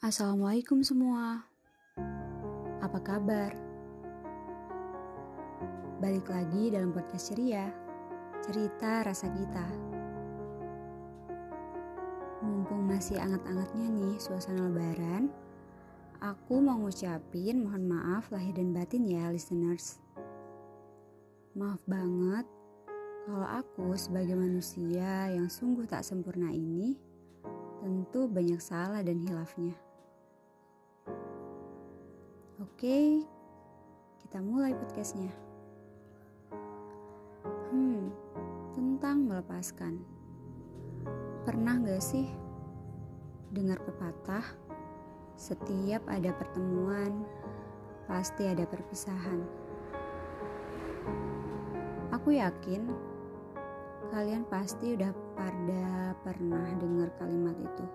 Assalamualaikum 0.00 0.80
semua. 0.80 1.44
Apa 2.80 3.04
kabar? 3.04 3.52
Balik 6.00 6.24
lagi 6.24 6.72
dalam 6.72 6.88
podcast 6.88 7.28
ceria, 7.28 7.68
cerita 8.40 9.04
rasa 9.04 9.28
kita. 9.28 9.66
Mumpung 12.40 12.88
masih 12.88 13.20
anget-angetnya 13.20 13.92
nih 13.92 14.16
suasana 14.16 14.72
lebaran, 14.72 15.28
aku 16.24 16.64
mau 16.64 16.80
ngucapin 16.80 17.60
mohon 17.60 17.84
maaf 17.84 18.32
lahir 18.32 18.56
dan 18.56 18.72
batin 18.72 19.04
ya 19.04 19.28
listeners. 19.28 20.00
Maaf 21.52 21.84
banget 21.84 22.48
kalau 23.28 23.44
aku 23.44 23.92
sebagai 24.00 24.32
manusia 24.32 25.28
yang 25.28 25.52
sungguh 25.52 25.84
tak 25.84 26.08
sempurna 26.08 26.48
ini 26.48 26.96
tentu 27.84 28.24
banyak 28.24 28.64
salah 28.64 29.04
dan 29.04 29.20
hilafnya. 29.20 29.89
Oke, 32.60 33.24
kita 34.20 34.36
mulai 34.36 34.76
podcastnya. 34.76 35.32
Hmm, 37.72 38.12
tentang 38.76 39.24
melepaskan. 39.24 39.96
Pernah 41.48 41.80
gak 41.80 42.04
sih 42.04 42.28
dengar 43.56 43.80
pepatah, 43.80 44.44
setiap 45.40 46.04
ada 46.04 46.36
pertemuan, 46.36 47.24
pasti 48.04 48.44
ada 48.44 48.68
perpisahan. 48.68 49.40
Aku 52.12 52.36
yakin 52.36 52.92
kalian 54.12 54.44
pasti 54.52 55.00
udah 55.00 55.16
pada 55.32 56.12
pernah 56.20 56.76
dengar 56.76 57.08
kalimat 57.16 57.56
itu. 57.56 57.86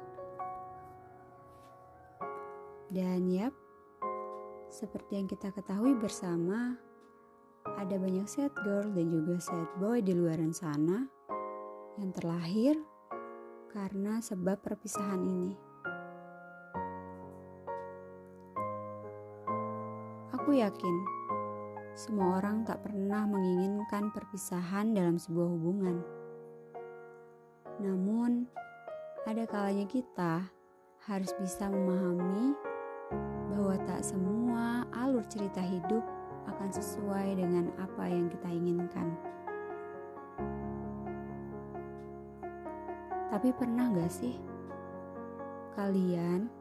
Dan 2.89 3.29
yap, 3.29 3.53
seperti 4.75 5.15
yang 5.15 5.27
kita 5.31 5.55
ketahui 5.55 5.95
bersama, 5.95 6.75
ada 7.79 7.95
banyak 7.95 8.27
sad 8.27 8.51
girl 8.59 8.83
dan 8.91 9.07
juga 9.07 9.39
sad 9.39 9.71
boy 9.79 10.03
di 10.03 10.11
luar 10.11 10.35
sana 10.51 11.07
yang 11.95 12.11
terlahir 12.11 12.75
karena 13.71 14.19
sebab 14.19 14.59
perpisahan 14.59 15.23
ini. 15.23 15.55
Aku 20.35 20.51
yakin 20.51 20.95
semua 21.95 22.43
orang 22.43 22.67
tak 22.67 22.83
pernah 22.83 23.23
menginginkan 23.23 24.11
perpisahan 24.11 24.91
dalam 24.91 25.15
sebuah 25.15 25.55
hubungan. 25.55 26.03
Namun, 27.79 28.43
ada 29.23 29.47
kalanya 29.47 29.87
kita 29.87 30.51
harus 31.07 31.31
bisa 31.39 31.71
memahami 31.71 32.64
bahwa 33.55 33.79
tak 33.87 34.03
semua 34.03 34.83
alur 34.91 35.23
cerita 35.31 35.63
hidup 35.63 36.03
akan 36.51 36.69
sesuai 36.75 37.39
dengan 37.39 37.71
apa 37.79 38.03
yang 38.03 38.27
kita 38.27 38.51
inginkan. 38.51 39.15
Tapi 43.31 43.55
pernah 43.55 43.95
gak 43.95 44.11
sih 44.11 44.35
kalian 45.79 46.51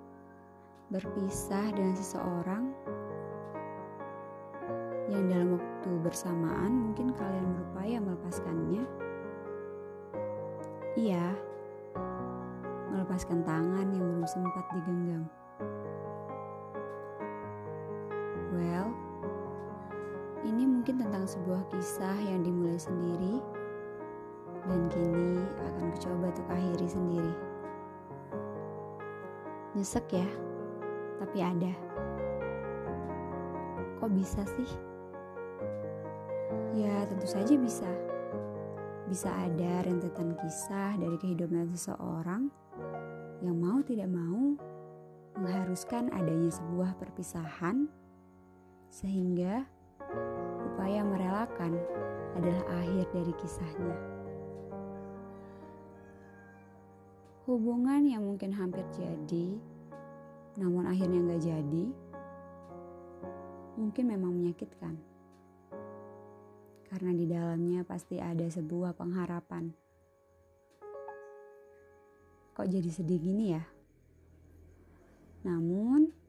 berpisah 0.94 1.74
dengan 1.74 1.98
seseorang 1.98 2.64
yang 5.10 5.26
dalam 5.26 5.58
waktu 5.58 5.90
bersamaan 6.00 6.72
mungkin 6.90 7.10
kalian 7.18 7.46
berupaya 7.58 7.98
melepaskannya? 7.98 8.82
Iya, 10.94 11.34
melepaskan 12.94 13.42
tangan 13.42 13.90
yang 13.90 14.04
belum 14.14 14.26
sempat 14.30 14.62
digenggam. 14.70 15.26
Well, 18.54 18.94
ini 20.46 20.62
mungkin 20.62 21.02
tentang 21.02 21.26
sebuah 21.26 21.66
kisah 21.74 22.14
yang 22.22 22.46
dimulai 22.46 22.78
sendiri 22.78 23.42
dan 24.70 24.86
kini 24.94 25.42
akan 25.58 25.84
kucoba 25.90 26.30
untuk 26.30 26.46
akhiri 26.46 26.86
sendiri. 26.86 27.34
Nyesek 29.74 30.06
ya, 30.14 30.28
tapi 31.18 31.42
ada. 31.42 31.74
Kok 33.98 34.10
bisa 34.14 34.46
sih? 34.46 34.70
Ya 36.78 37.02
tentu 37.10 37.26
saja 37.26 37.58
bisa. 37.58 37.90
Bisa 39.10 39.34
ada 39.34 39.82
rentetan 39.82 40.38
kisah 40.38 40.94
dari 40.94 41.18
kehidupan 41.18 41.74
seseorang 41.74 42.54
yang 43.42 43.58
mau 43.58 43.82
tidak 43.82 44.06
mau 44.14 44.54
mengharuskan 45.42 46.14
adanya 46.14 46.54
sebuah 46.54 46.94
perpisahan 47.02 48.03
sehingga 48.94 49.66
upaya 50.70 51.02
merelakan 51.02 51.74
adalah 52.38 52.62
akhir 52.78 53.10
dari 53.10 53.32
kisahnya. 53.42 53.96
Hubungan 57.50 58.06
yang 58.06 58.22
mungkin 58.22 58.54
hampir 58.54 58.86
jadi, 58.94 59.58
namun 60.54 60.86
akhirnya 60.86 61.26
nggak 61.26 61.42
jadi, 61.42 61.84
mungkin 63.74 64.04
memang 64.14 64.30
menyakitkan. 64.30 64.94
Karena 66.86 67.10
di 67.10 67.26
dalamnya 67.26 67.82
pasti 67.82 68.22
ada 68.22 68.46
sebuah 68.46 68.94
pengharapan. 68.94 69.74
Kok 72.54 72.70
jadi 72.70 72.90
sedih 72.94 73.18
gini 73.18 73.58
ya? 73.58 73.66
Namun, 75.42 76.23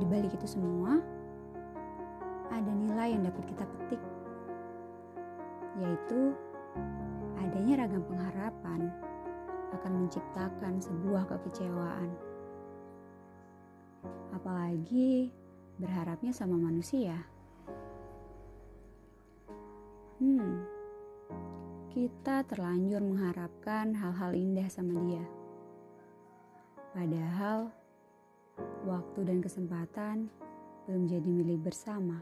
di 0.00 0.08
balik 0.08 0.32
itu 0.32 0.48
semua, 0.48 0.96
ada 2.48 2.72
nilai 2.72 3.12
yang 3.12 3.22
dapat 3.28 3.44
kita 3.52 3.64
petik, 3.68 4.02
yaitu 5.76 6.32
adanya 7.36 7.84
ragam 7.84 8.02
pengharapan 8.08 8.88
akan 9.76 9.92
menciptakan 10.04 10.80
sebuah 10.80 11.28
kekecewaan. 11.28 12.10
Apalagi 14.32 15.28
berharapnya 15.76 16.32
sama 16.32 16.56
manusia. 16.56 17.20
Hmm, 20.20 20.64
kita 21.92 22.44
terlanjur 22.48 23.04
mengharapkan 23.04 23.92
hal-hal 23.96 24.32
indah 24.32 24.68
sama 24.68 24.96
dia. 25.04 25.24
Padahal 26.92 27.79
waktu 28.84 29.20
dan 29.28 29.38
kesempatan 29.44 30.30
belum 30.88 31.06
jadi 31.06 31.28
milik 31.28 31.60
bersama. 31.68 32.16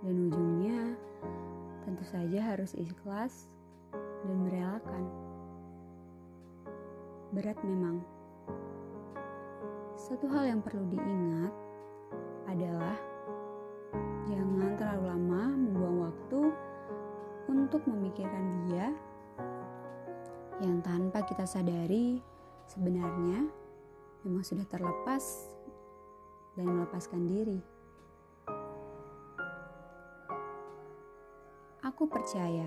Dan 0.00 0.30
ujungnya 0.30 0.94
tentu 1.84 2.04
saja 2.06 2.54
harus 2.54 2.72
ikhlas 2.74 3.50
dan 4.26 4.36
merelakan. 4.46 5.04
Berat 7.34 7.58
memang. 7.66 8.00
Satu 9.98 10.30
hal 10.30 10.46
yang 10.46 10.60
perlu 10.62 10.86
diingat 10.94 11.54
adalah 12.46 12.96
jangan 14.26 14.78
terlalu 14.78 15.04
lama 15.10 15.42
membuang 15.50 15.98
waktu 16.06 16.40
untuk 17.50 17.82
memikirkan 17.90 18.44
dia 18.68 18.94
yang 20.62 20.80
tanpa 20.80 21.20
kita 21.26 21.44
sadari 21.44 22.22
sebenarnya 22.70 23.65
memang 24.26 24.42
sudah 24.42 24.66
terlepas 24.66 25.22
dan 26.58 26.66
melepaskan 26.66 27.22
diri. 27.30 27.62
Aku 31.86 32.10
percaya 32.10 32.66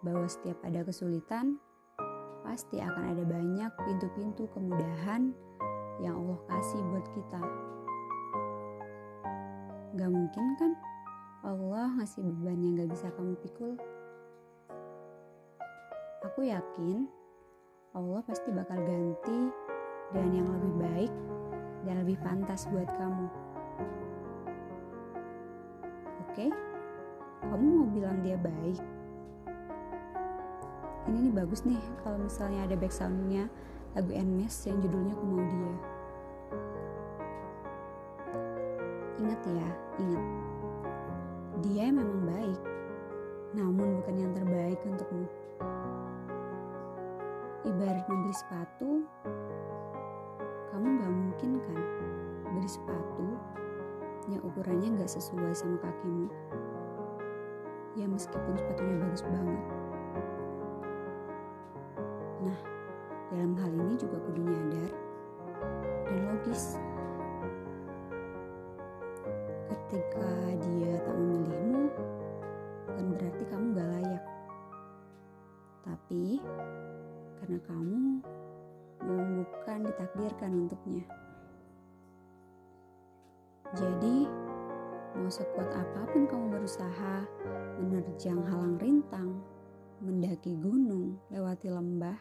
bahwa 0.00 0.24
setiap 0.24 0.56
ada 0.64 0.80
kesulitan, 0.80 1.60
pasti 2.40 2.80
akan 2.80 3.12
ada 3.12 3.24
banyak 3.28 3.72
pintu-pintu 3.84 4.48
kemudahan 4.56 5.36
yang 6.00 6.16
Allah 6.16 6.40
kasih 6.48 6.80
buat 6.88 7.06
kita. 7.12 7.42
Gak 10.00 10.08
mungkin 10.08 10.46
kan 10.56 10.72
Allah 11.44 11.92
ngasih 12.00 12.24
beban 12.24 12.64
yang 12.64 12.80
gak 12.80 12.90
bisa 12.96 13.12
kamu 13.12 13.36
pikul? 13.44 13.76
Aku 16.32 16.40
yakin 16.40 17.04
Allah 17.92 18.24
pasti 18.24 18.48
bakal 18.54 18.78
ganti 18.80 19.68
dengan 20.12 20.30
yang 20.32 20.48
lebih 20.48 20.72
baik 20.80 21.12
dan 21.84 21.94
lebih 22.04 22.16
pantas 22.24 22.64
buat 22.72 22.88
kamu. 22.96 23.26
Oke, 26.28 26.46
kamu 27.44 27.64
mau 27.64 27.88
bilang 27.92 28.18
dia 28.24 28.36
baik? 28.40 28.80
Ini 31.08 31.28
nih 31.28 31.34
bagus 31.34 31.64
nih 31.64 31.80
kalau 32.04 32.20
misalnya 32.20 32.68
ada 32.68 32.76
backsoundnya 32.76 33.48
lagu 33.96 34.12
Nmes 34.12 34.54
yang 34.68 34.76
judulnya 34.84 35.14
Ku 35.16 35.24
Mau 35.24 35.40
Dia. 35.40 35.74
Ingat 39.18 39.40
ya, 39.50 39.68
ingat. 39.98 40.26
Dia 41.64 41.84
memang 41.90 42.22
baik, 42.28 42.60
namun 43.56 43.98
bukan 43.98 44.14
yang 44.14 44.32
terbaik 44.36 44.78
untukmu. 44.84 45.26
ibarat 47.66 48.06
membeli 48.08 48.32
sepatu, 48.32 49.04
kamu 50.68 51.00
gak 51.00 51.12
mungkin 51.12 51.50
kan 51.64 51.78
beli 52.52 52.68
sepatu 52.68 53.28
yang 54.28 54.44
ukurannya 54.44 55.00
gak 55.00 55.10
sesuai 55.10 55.52
sama 55.56 55.80
kakimu. 55.80 56.28
Ya 57.96 58.04
meskipun 58.04 58.54
sepatunya 58.54 58.96
bagus 59.00 59.24
banget. 59.24 59.62
Nah, 62.44 62.58
dalam 63.32 63.52
hal 63.58 63.72
ini 63.72 63.94
juga 63.96 64.20
kudu 64.22 64.42
nyadar 64.44 64.92
dan 66.06 66.18
logis. 66.28 66.76
Ketika 69.72 70.30
dia 70.68 71.00
tak 71.00 71.16
memilihmu, 71.16 71.88
bukan 72.86 73.06
berarti 73.16 73.44
kamu 73.48 73.66
gak 73.72 73.88
layak. 73.96 74.24
Tapi, 75.88 76.44
karena 77.40 77.58
kamu 77.64 78.20
memang 79.02 79.42
bukan 79.42 79.78
ditakdirkan 79.86 80.50
untuknya. 80.66 81.04
Jadi, 83.76 84.24
mau 85.18 85.28
sekuat 85.28 85.70
apa 85.76 86.08
pun 86.08 86.24
kamu 86.24 86.56
berusaha 86.56 87.26
menerjang 87.78 88.40
halang 88.48 88.80
rintang, 88.80 89.38
mendaki 90.00 90.56
gunung, 90.56 91.20
lewati 91.28 91.68
lembah, 91.68 92.16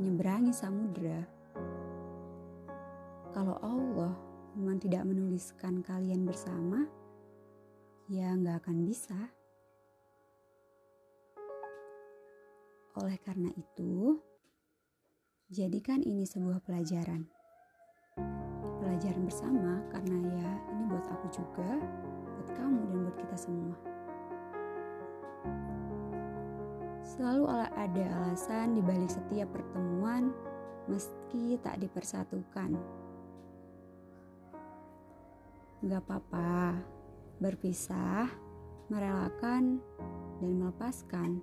menyeberangi 0.00 0.50
samudera. 0.50 1.22
Kalau 3.30 3.54
Allah 3.62 4.12
memang 4.58 4.82
tidak 4.82 5.06
menuliskan 5.06 5.84
kalian 5.84 6.26
bersama, 6.26 6.90
ya 8.10 8.34
nggak 8.34 8.66
akan 8.66 8.78
bisa. 8.82 9.30
Oleh 12.98 13.14
karena 13.22 13.52
itu, 13.54 14.18
jadikan 15.48 16.04
ini 16.04 16.28
sebuah 16.28 16.60
pelajaran. 16.60 17.24
Pelajaran 18.84 19.24
bersama 19.24 19.80
karena 19.88 20.16
ya 20.28 20.50
ini 20.76 20.82
buat 20.92 21.06
aku 21.08 21.26
juga, 21.32 21.80
buat 22.36 22.50
kamu 22.52 22.80
dan 22.92 22.98
buat 23.08 23.16
kita 23.16 23.36
semua. 23.40 23.76
Selalu 27.00 27.44
ada 27.72 28.04
alasan 28.20 28.76
di 28.76 28.84
balik 28.84 29.08
setiap 29.08 29.48
pertemuan 29.48 30.36
meski 30.84 31.56
tak 31.64 31.80
dipersatukan. 31.80 32.76
Gak 35.80 36.02
apa-apa, 36.04 36.76
berpisah, 37.40 38.28
merelakan, 38.92 39.80
dan 40.44 40.52
melepaskan 40.60 41.40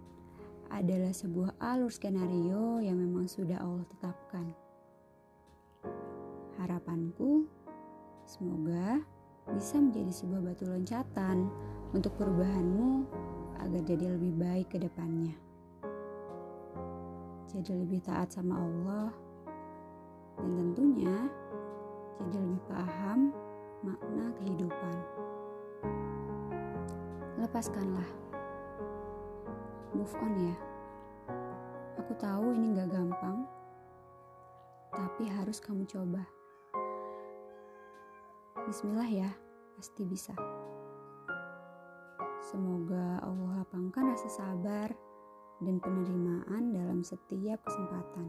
adalah 0.71 1.13
sebuah 1.13 1.57
alur 1.61 1.91
skenario 1.91 2.81
yang 2.81 2.97
memang 2.97 3.29
sudah 3.29 3.61
Allah 3.61 3.85
tetapkan. 3.89 4.53
Harapanku, 6.57 7.45
semoga 8.25 9.03
bisa 9.53 9.77
menjadi 9.77 10.09
sebuah 10.09 10.41
batu 10.41 10.65
loncatan 10.65 11.51
untuk 11.93 12.17
perubahanmu 12.17 13.05
agar 13.61 13.81
jadi 13.85 14.17
lebih 14.17 14.33
baik 14.41 14.73
ke 14.73 14.77
depannya. 14.81 15.37
Jadi 17.53 17.71
lebih 17.71 18.03
taat 18.03 18.33
sama 18.33 18.59
Allah 18.59 19.13
dan 20.41 20.51
tentunya 20.59 21.15
jadi 22.25 22.37
lebih 22.41 22.61
paham 22.67 23.31
makna 23.85 24.25
kehidupan. 24.41 24.95
Lepaskanlah 27.39 28.24
move 29.95 30.11
on 30.19 30.33
ya. 30.35 30.55
Aku 32.03 32.11
tahu 32.19 32.51
ini 32.51 32.75
gak 32.75 32.91
gampang, 32.91 33.47
tapi 34.91 35.31
harus 35.31 35.63
kamu 35.63 35.87
coba. 35.87 36.27
Bismillah 38.67 39.07
ya, 39.07 39.31
pasti 39.79 40.03
bisa. 40.03 40.35
Semoga 42.43 43.23
Allah 43.23 43.63
lapangkan 43.63 44.11
rasa 44.13 44.29
sabar 44.29 44.91
dan 45.63 45.79
penerimaan 45.79 46.75
dalam 46.75 46.99
setiap 47.01 47.63
kesempatan. 47.63 48.27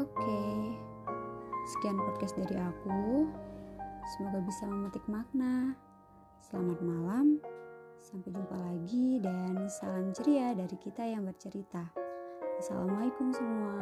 Oke, 0.00 0.42
sekian 1.76 2.00
podcast 2.00 2.34
dari 2.40 2.56
aku. 2.56 3.28
Semoga 4.16 4.40
bisa 4.42 4.66
memetik 4.66 5.04
makna. 5.06 5.76
Selamat 6.42 6.80
malam. 6.82 7.38
Sampai 8.02 8.34
jumpa 8.34 8.58
lagi 8.58 9.22
dan 9.22 9.70
salam 9.70 10.10
ceria 10.10 10.58
dari 10.58 10.74
kita 10.74 11.06
yang 11.06 11.22
bercerita. 11.22 11.86
Assalamualaikum 12.58 13.30
semua. 13.30 13.78